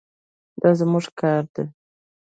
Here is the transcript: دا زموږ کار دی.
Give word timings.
دا 0.61 0.69
زموږ 0.79 1.05
کار 1.19 1.43
دی. 1.53 1.63